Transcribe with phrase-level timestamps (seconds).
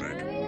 [0.00, 0.45] music.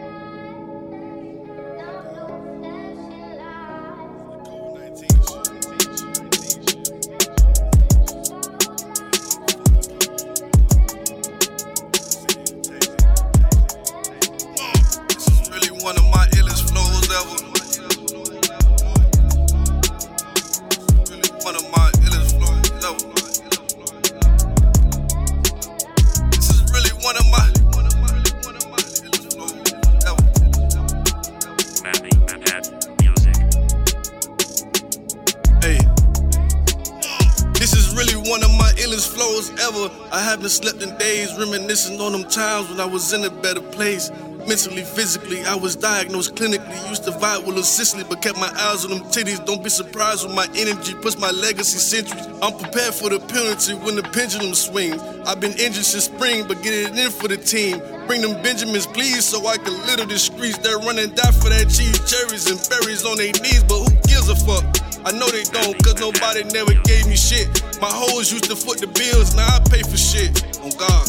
[38.28, 39.91] One of my illest flows ever.
[40.12, 43.62] I haven't slept in days, reminiscing on them times when I was in a better
[43.62, 44.10] place.
[44.46, 46.88] Mentally, physically, I was diagnosed clinically.
[46.88, 49.45] Used to vibe with Lil Sicily, but kept my eyes on them titties.
[49.45, 52.27] Don't be surprised when my energy puts my legacy centuries.
[52.42, 55.02] I'm prepared for the penalty when the pendulum swings.
[55.26, 57.80] I've been injured since spring, but get it in for the team.
[58.06, 60.59] Bring them Benjamins, please, so I can litter the streets.
[60.59, 64.29] They're running die for that cheese, cherries, and berries on their knees, but who gives
[64.29, 64.78] a fuck?
[65.09, 67.48] I know they don't, cause nobody never gave me shit.
[67.81, 70.37] My hoes used to foot the bills, now I pay for shit.
[70.61, 71.09] On God.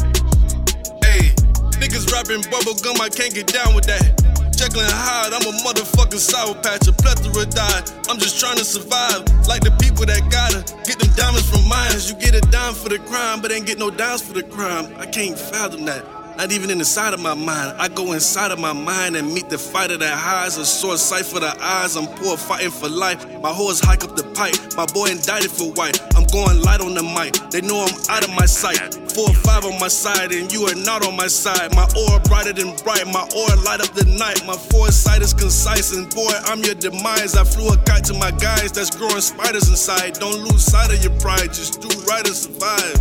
[1.03, 1.35] Hey,
[1.83, 4.07] niggas rapping bubble gum, I can't get down with that.
[4.55, 7.83] Jekyll Hyde, I'm a motherfucking sour patch, a plethora die.
[8.07, 12.09] I'm just trying to survive, like the people that gotta get them diamonds from mines.
[12.09, 14.95] You get a dime for the crime, but ain't get no dimes for the crime.
[14.95, 16.18] I can't fathom that.
[16.39, 17.75] Not even in the side of my mind.
[17.77, 21.25] I go inside of my mind and meet the fighter that hides a sore sight
[21.25, 21.97] for the eyes.
[21.97, 23.27] I'm poor fighting for life.
[23.41, 24.55] My horse hike up the pipe.
[24.77, 25.99] My boy indicted for white.
[26.15, 27.35] I'm going light on the mic.
[27.51, 28.79] They know I'm out of my sight.
[29.11, 31.75] Four or five on my side, and you are not on my side.
[31.75, 33.05] My aura brighter than bright.
[33.11, 34.39] My aura light up the night.
[34.47, 37.35] My foresight is concise, and boy, I'm your demise.
[37.35, 40.13] I flew a kite to my guys that's growing spiders inside.
[40.23, 41.51] Don't lose sight of your pride.
[41.51, 42.95] Just do right and survive.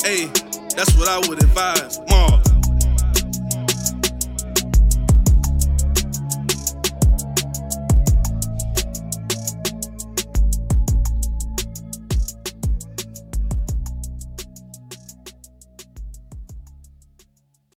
[0.00, 0.32] Hey,
[0.76, 1.98] that's what I would advise.
[2.08, 2.55] Mom.